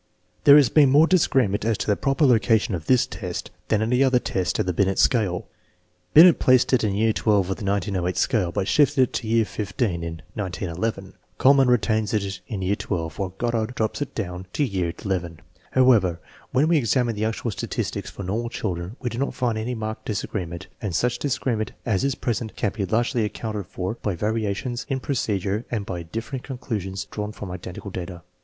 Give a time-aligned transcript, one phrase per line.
[0.45, 3.83] There has been more disagreement as to the proper loca tion of this test than
[3.83, 5.45] of any other test of the Binet scale.
[6.15, 9.45] Binet placed it in year XII of the 1908 scale, but shifted it to year
[9.45, 11.13] XV in 1911.
[11.39, 12.85] Kuhlmann retains it in year XII,
[13.15, 15.19] while Goddard drops it down to year XI.
[15.73, 16.19] However,
[16.51, 20.05] when we examine the actual statistics for normal children we do not find very marked
[20.05, 24.99] disagreement, and such disagreement as is present can be largely accounted for by variations in
[24.99, 28.23] procedure and by differing conclusions drawn from identical data.